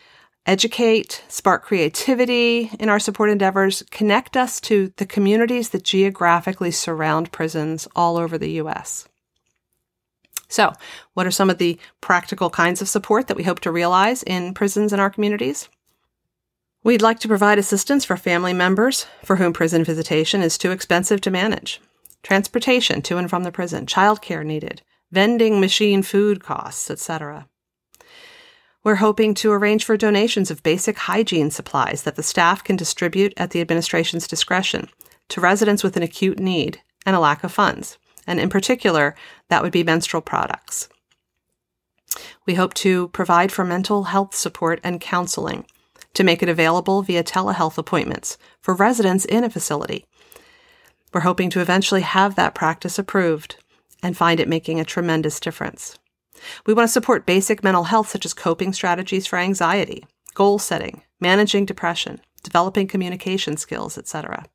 educate, 0.46 1.24
spark 1.28 1.64
creativity 1.64 2.72
in 2.80 2.90
our 2.90 3.00
support 3.00 3.30
endeavors, 3.30 3.84
connect 3.92 4.38
us 4.38 4.60
to 4.62 4.94
the 4.98 5.06
communities 5.06 5.70
that 5.70 5.84
geographically 5.84 6.72
surround 6.72 7.32
prisons 7.32 7.88
all 7.96 8.18
over 8.18 8.38
the 8.38 8.52
U.S. 8.52 9.08
So, 10.48 10.74
what 11.14 11.28
are 11.28 11.32
some 11.32 11.50
of 11.50 11.60
the 11.60 11.78
practical 12.02 12.50
kinds 12.50 12.82
of 12.82 12.90
support 12.90 13.28
that 13.28 13.38
we 13.38 13.44
hope 13.44 13.60
to 13.62 13.72
realize 13.72 14.24
in 14.24 14.54
prisons 14.54 14.94
in 14.94 15.00
our 15.00 15.10
communities? 15.10 15.70
We'd 16.84 17.02
like 17.02 17.20
to 17.20 17.28
provide 17.28 17.60
assistance 17.60 18.06
for 18.06 18.16
family 18.16 18.54
members 18.54 19.06
for 19.24 19.36
whom 19.36 19.52
prison 19.52 19.84
visitation 19.84 20.42
is 20.42 20.58
too 20.58 20.72
expensive 20.72 21.20
to 21.22 21.32
manage. 21.32 21.82
Transportation 22.24 23.02
to 23.02 23.18
and 23.18 23.30
from 23.30 23.44
the 23.44 23.52
prison, 23.52 23.86
childcare 23.86 24.46
needed, 24.46 24.82
vending 25.12 25.60
machine 25.60 26.04
food 26.04 26.42
costs, 26.42 26.90
etc. 26.90 27.49
We're 28.84 28.96
hoping 28.96 29.34
to 29.36 29.52
arrange 29.52 29.84
for 29.84 29.98
donations 29.98 30.50
of 30.50 30.64
basic 30.64 30.98
hygiene 31.00 31.52
supplies 31.52 32.04
that 32.04 32.16
the 32.16 32.24
staff 32.24 32.64
can 32.64 32.78
distribute 32.78 33.34
at 33.36 33.52
the 33.52 33.60
administration's 33.60 34.28
discretion 34.28 34.90
to 35.30 35.42
residents 35.42 35.84
with 35.84 35.98
an 35.98 36.04
acute 36.04 36.40
need 36.40 36.82
and 37.06 37.16
a 37.16 37.20
lack 37.20 37.44
of 37.44 37.52
funds. 37.52 37.98
And 38.26 38.40
in 38.40 38.50
particular, 38.50 39.16
that 39.50 39.64
would 39.64 39.72
be 39.72 39.84
menstrual 39.84 40.22
products. 40.22 40.88
We 42.46 42.56
hope 42.56 42.74
to 42.76 43.10
provide 43.10 43.52
for 43.52 43.66
mental 43.66 44.06
health 44.06 44.34
support 44.34 44.80
and 44.84 45.02
counseling 45.02 45.66
to 46.14 46.24
make 46.24 46.42
it 46.42 46.50
available 46.50 47.02
via 47.02 47.24
telehealth 47.24 47.78
appointments 47.78 48.38
for 48.62 48.74
residents 48.74 49.26
in 49.26 49.44
a 49.44 49.50
facility. 49.50 50.06
We're 51.14 51.22
hoping 51.22 51.50
to 51.52 51.62
eventually 51.62 52.02
have 52.02 52.36
that 52.36 52.56
practice 52.56 52.98
approved 52.98 53.58
and 54.02 54.16
find 54.16 54.40
it 54.40 54.48
making 54.48 54.80
a 54.80 54.86
tremendous 54.86 55.40
difference. 55.40 56.00
We 56.66 56.74
want 56.74 56.88
to 56.88 56.92
support 56.92 57.26
basic 57.26 57.64
mental 57.64 57.86
health, 57.86 58.10
such 58.10 58.26
as 58.26 58.34
coping 58.34 58.74
strategies 58.74 59.28
for 59.28 59.38
anxiety, 59.38 60.06
goal 60.34 60.60
setting, 60.60 61.04
managing 61.20 61.66
depression, 61.66 62.22
developing 62.44 62.88
communication 62.88 63.58
skills, 63.58 63.98
etc. 63.98 64.46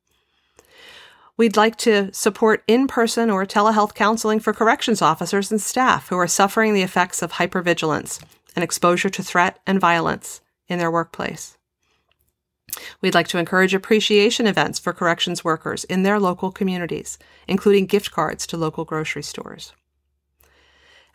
We'd 1.37 1.57
like 1.57 1.75
to 1.77 2.13
support 2.13 2.63
in 2.65 2.87
person 2.87 3.29
or 3.29 3.45
telehealth 3.45 3.93
counseling 3.93 4.39
for 4.39 4.53
corrections 4.53 5.01
officers 5.01 5.51
and 5.51 5.61
staff 5.61 6.07
who 6.07 6.17
are 6.17 6.27
suffering 6.27 6.73
the 6.73 6.81
effects 6.81 7.21
of 7.21 7.33
hypervigilance 7.33 8.23
and 8.55 8.63
exposure 8.63 9.09
to 9.09 9.23
threat 9.23 9.59
and 9.67 9.79
violence 9.79 10.39
in 10.67 10.79
their 10.79 10.91
workplace. 10.91 11.57
We'd 13.01 13.13
like 13.13 13.27
to 13.29 13.37
encourage 13.37 13.73
appreciation 13.73 14.47
events 14.47 14.79
for 14.79 14.93
corrections 14.93 15.43
workers 15.43 15.83
in 15.83 16.03
their 16.03 16.19
local 16.19 16.51
communities, 16.51 17.17
including 17.47 17.85
gift 17.85 18.11
cards 18.11 18.47
to 18.47 18.57
local 18.57 18.85
grocery 18.85 19.23
stores. 19.23 19.73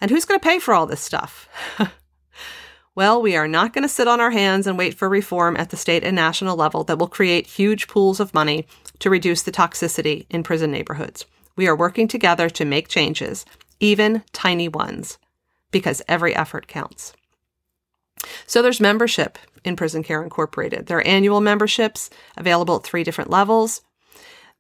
And 0.01 0.11
who's 0.11 0.25
going 0.25 0.41
to 0.41 0.45
pay 0.45 0.59
for 0.59 0.75
all 0.75 0.87
this 0.87 1.01
stuff? 1.01 1.49
well, 2.95 3.21
we 3.21 3.37
are 3.37 3.49
not 3.49 3.73
going 3.73 3.83
to 3.83 3.89
sit 3.89 4.09
on 4.09 4.21
our 4.21 4.31
hands 4.31 4.67
and 4.67 4.79
wait 4.79 4.95
for 4.95 5.09
reform 5.09 5.57
at 5.57 5.71
the 5.71 5.77
state 5.77 6.05
and 6.05 6.17
national 6.17 6.57
level 6.57 6.85
that 6.85 6.99
will 6.99 7.09
create 7.09 7.47
huge 7.47 7.87
pools 7.87 8.21
of 8.21 8.35
money 8.35 8.67
to 9.01 9.11
reduce 9.11 9.43
the 9.43 9.53
toxicity 9.53 10.27
in 10.31 10.43
prison 10.43 10.71
neighborhoods. 10.71 11.27
We 11.57 11.67
are 11.67 11.77
working 11.77 12.09
together 12.09 12.49
to 12.51 12.65
make 12.65 12.89
changes, 12.89 13.45
even 13.81 14.23
tiny 14.33 14.69
ones, 14.69 15.19
because 15.71 16.03
every 16.09 16.35
effort 16.35 16.67
counts. 16.67 17.13
So 18.47 18.63
there's 18.63 18.81
membership 18.81 19.39
in 19.65 19.77
Prison 19.77 20.03
Care 20.03 20.23
Incorporated. 20.23 20.87
There 20.87 20.99
are 20.99 21.07
annual 21.07 21.41
memberships 21.41 22.11
available 22.37 22.77
at 22.77 22.85
three 22.85 23.05
different 23.05 23.31
levels. 23.31 23.83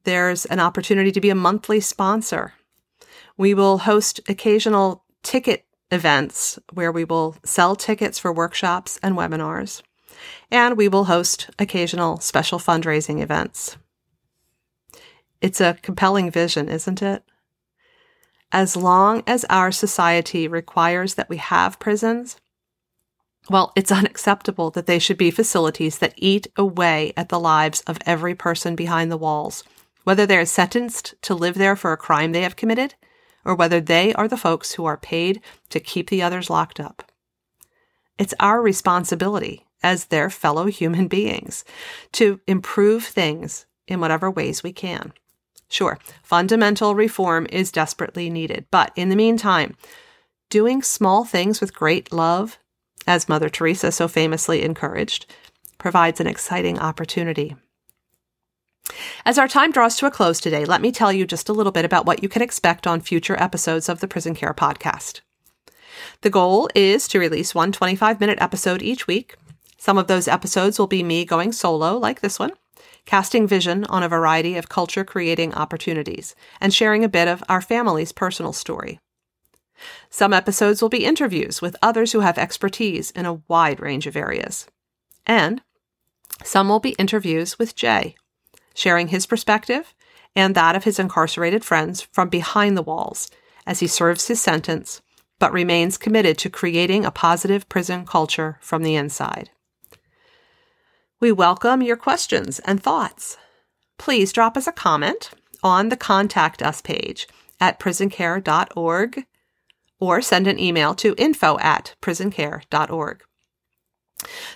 There's 0.04 0.46
an 0.46 0.60
opportunity 0.60 1.12
to 1.12 1.20
be 1.20 1.30
a 1.30 1.34
monthly 1.34 1.80
sponsor. 1.80 2.54
We 3.36 3.54
will 3.54 3.78
host 3.78 4.20
occasional 4.28 5.04
ticket 5.22 5.64
events 5.90 6.58
where 6.72 6.92
we 6.92 7.04
will 7.04 7.36
sell 7.44 7.74
tickets 7.76 8.18
for 8.18 8.32
workshops 8.32 8.98
and 9.02 9.16
webinars, 9.16 9.82
and 10.50 10.76
we 10.76 10.88
will 10.88 11.04
host 11.04 11.50
occasional 11.58 12.18
special 12.20 12.58
fundraising 12.58 13.20
events. 13.20 13.76
It's 15.40 15.60
a 15.60 15.78
compelling 15.82 16.30
vision, 16.30 16.68
isn't 16.68 17.02
it? 17.02 17.24
As 18.52 18.76
long 18.76 19.22
as 19.26 19.44
our 19.48 19.70
society 19.70 20.48
requires 20.48 21.14
that 21.14 21.28
we 21.28 21.36
have 21.38 21.78
prisons, 21.78 22.36
well, 23.48 23.72
it's 23.74 23.92
unacceptable 24.00 24.70
that 24.70 24.86
they 24.86 24.98
should 24.98 25.18
be 25.18 25.30
facilities 25.30 25.98
that 25.98 26.14
eat 26.16 26.48
away 26.56 27.12
at 27.16 27.28
the 27.28 27.40
lives 27.40 27.80
of 27.82 27.98
every 28.06 28.34
person 28.34 28.76
behind 28.76 29.10
the 29.10 29.16
walls, 29.16 29.64
whether 30.04 30.26
they 30.26 30.36
are 30.36 30.44
sentenced 30.44 31.14
to 31.22 31.34
live 31.34 31.56
there 31.56 31.76
for 31.76 31.92
a 31.92 31.96
crime 31.96 32.32
they 32.32 32.42
have 32.42 32.56
committed 32.56 32.94
or 33.44 33.54
whether 33.54 33.80
they 33.80 34.12
are 34.14 34.28
the 34.28 34.36
folks 34.36 34.72
who 34.72 34.84
are 34.84 34.96
paid 34.96 35.40
to 35.70 35.80
keep 35.80 36.10
the 36.10 36.22
others 36.22 36.50
locked 36.50 36.80
up. 36.80 37.10
It's 38.18 38.34
our 38.38 38.60
responsibility 38.60 39.66
as 39.82 40.06
their 40.06 40.28
fellow 40.30 40.66
human 40.66 41.08
beings 41.16 41.64
to 42.12 42.40
improve 42.46 43.04
things 43.04 43.66
in 43.86 44.00
whatever 44.00 44.30
ways 44.30 44.62
we 44.62 44.72
can. 44.72 45.12
Sure, 45.68 45.98
fundamental 46.22 46.94
reform 46.94 47.46
is 47.50 47.70
desperately 47.70 48.28
needed, 48.28 48.66
but 48.70 48.92
in 48.96 49.08
the 49.08 49.16
meantime, 49.16 49.76
doing 50.48 50.82
small 50.82 51.24
things 51.24 51.60
with 51.60 51.74
great 51.74 52.12
love, 52.12 52.58
as 53.06 53.28
Mother 53.28 53.48
Teresa 53.48 53.92
so 53.92 54.08
famously 54.08 54.62
encouraged, 54.62 55.32
provides 55.78 56.20
an 56.20 56.26
exciting 56.26 56.78
opportunity. 56.78 57.56
As 59.24 59.38
our 59.38 59.48
time 59.48 59.70
draws 59.70 59.96
to 59.96 60.06
a 60.06 60.10
close 60.10 60.40
today, 60.40 60.64
let 60.64 60.80
me 60.80 60.92
tell 60.92 61.12
you 61.12 61.26
just 61.26 61.48
a 61.48 61.52
little 61.52 61.72
bit 61.72 61.84
about 61.84 62.06
what 62.06 62.22
you 62.22 62.28
can 62.28 62.42
expect 62.42 62.86
on 62.86 63.00
future 63.00 63.40
episodes 63.40 63.88
of 63.88 64.00
the 64.00 64.08
Prison 64.08 64.34
Care 64.34 64.54
Podcast. 64.54 65.20
The 66.22 66.30
goal 66.30 66.68
is 66.74 67.08
to 67.08 67.18
release 67.18 67.54
one 67.54 67.72
25 67.72 68.20
minute 68.20 68.38
episode 68.40 68.82
each 68.82 69.06
week. 69.06 69.36
Some 69.78 69.98
of 69.98 70.06
those 70.06 70.28
episodes 70.28 70.78
will 70.78 70.86
be 70.86 71.02
me 71.02 71.24
going 71.24 71.52
solo, 71.52 71.96
like 71.96 72.20
this 72.20 72.38
one, 72.38 72.52
casting 73.06 73.46
vision 73.46 73.84
on 73.84 74.02
a 74.02 74.08
variety 74.08 74.56
of 74.56 74.68
culture 74.68 75.04
creating 75.04 75.54
opportunities, 75.54 76.34
and 76.60 76.72
sharing 76.72 77.04
a 77.04 77.08
bit 77.08 77.28
of 77.28 77.42
our 77.48 77.60
family's 77.60 78.12
personal 78.12 78.52
story. 78.52 79.00
Some 80.10 80.32
episodes 80.32 80.82
will 80.82 80.90
be 80.90 81.04
interviews 81.04 81.62
with 81.62 81.76
others 81.80 82.12
who 82.12 82.20
have 82.20 82.36
expertise 82.36 83.10
in 83.12 83.24
a 83.24 83.40
wide 83.48 83.80
range 83.80 84.06
of 84.06 84.16
areas. 84.16 84.66
And 85.26 85.62
some 86.44 86.68
will 86.68 86.80
be 86.80 86.90
interviews 86.98 87.58
with 87.58 87.74
Jay, 87.74 88.16
sharing 88.74 89.08
his 89.08 89.26
perspective 89.26 89.94
and 90.36 90.54
that 90.54 90.76
of 90.76 90.84
his 90.84 90.98
incarcerated 90.98 91.64
friends 91.64 92.02
from 92.12 92.28
behind 92.28 92.76
the 92.76 92.82
walls 92.82 93.30
as 93.66 93.80
he 93.80 93.86
serves 93.86 94.28
his 94.28 94.40
sentence, 94.40 95.02
but 95.38 95.52
remains 95.52 95.98
committed 95.98 96.38
to 96.38 96.50
creating 96.50 97.04
a 97.04 97.10
positive 97.10 97.68
prison 97.68 98.06
culture 98.06 98.58
from 98.60 98.82
the 98.82 98.94
inside. 98.94 99.50
We 101.20 101.32
welcome 101.32 101.82
your 101.82 101.96
questions 101.96 102.60
and 102.60 102.82
thoughts. 102.82 103.36
Please 103.98 104.32
drop 104.32 104.56
us 104.56 104.66
a 104.66 104.72
comment 104.72 105.30
on 105.62 105.88
the 105.88 105.96
Contact 105.96 106.62
Us 106.62 106.80
page 106.80 107.28
at 107.60 107.78
prisoncare.org 107.78 109.26
or 109.98 110.22
send 110.22 110.46
an 110.46 110.58
email 110.58 110.94
to 110.94 111.14
info 111.18 111.58
at 111.58 111.94
prisoncare.org. 112.00 113.22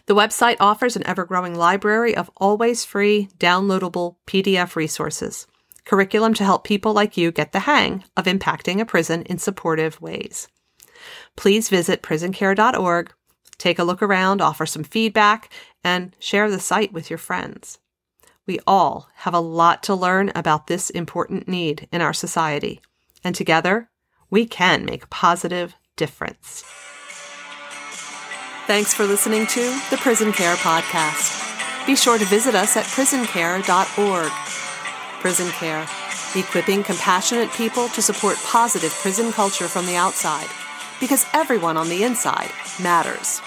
The 0.06 0.14
website 0.14 0.56
offers 0.60 0.96
an 0.96 1.06
ever 1.06 1.24
growing 1.24 1.54
library 1.54 2.16
of 2.16 2.30
always 2.36 2.84
free, 2.84 3.28
downloadable 3.38 4.16
PDF 4.26 4.76
resources, 4.76 5.46
curriculum 5.84 6.34
to 6.34 6.44
help 6.44 6.64
people 6.64 6.92
like 6.92 7.16
you 7.16 7.30
get 7.30 7.52
the 7.52 7.60
hang 7.60 8.04
of 8.16 8.26
impacting 8.26 8.80
a 8.80 8.84
prison 8.84 9.22
in 9.22 9.38
supportive 9.38 10.00
ways. 10.00 10.48
Please 11.36 11.68
visit 11.68 12.02
prisoncare.org, 12.02 13.12
take 13.58 13.78
a 13.78 13.84
look 13.84 14.02
around, 14.02 14.40
offer 14.40 14.66
some 14.66 14.84
feedback, 14.84 15.52
and 15.82 16.14
share 16.18 16.50
the 16.50 16.60
site 16.60 16.92
with 16.92 17.10
your 17.10 17.18
friends. 17.18 17.78
We 18.46 18.58
all 18.66 19.08
have 19.16 19.34
a 19.34 19.40
lot 19.40 19.82
to 19.84 19.94
learn 19.94 20.30
about 20.34 20.66
this 20.66 20.90
important 20.90 21.48
need 21.48 21.88
in 21.92 22.02
our 22.02 22.12
society, 22.12 22.80
and 23.22 23.34
together 23.34 23.90
we 24.30 24.46
can 24.46 24.84
make 24.84 25.04
a 25.04 25.08
positive 25.08 25.74
difference. 25.96 26.64
Thanks 28.66 28.94
for 28.94 29.04
listening 29.04 29.46
to 29.48 29.60
the 29.90 29.98
Prison 29.98 30.32
Care 30.32 30.54
Podcast. 30.54 31.86
Be 31.86 31.94
sure 31.94 32.16
to 32.16 32.24
visit 32.24 32.54
us 32.54 32.78
at 32.78 32.86
prisoncare.org. 32.86 34.32
Prison 35.20 35.50
Care, 35.50 35.86
equipping 36.34 36.82
compassionate 36.82 37.50
people 37.52 37.88
to 37.88 38.00
support 38.00 38.38
positive 38.38 38.90
prison 39.02 39.32
culture 39.32 39.68
from 39.68 39.84
the 39.84 39.96
outside, 39.96 40.48
because 40.98 41.26
everyone 41.34 41.76
on 41.76 41.90
the 41.90 42.04
inside 42.04 42.50
matters. 42.82 43.42